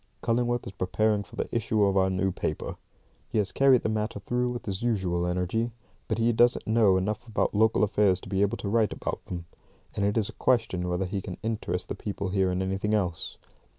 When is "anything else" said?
12.63-13.37